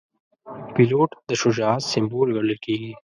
پیلوټ 0.73 1.11
د 1.29 1.29
شجاعت 1.41 1.81
سمبول 1.91 2.27
ګڼل 2.35 2.57
کېږي. 2.65 2.91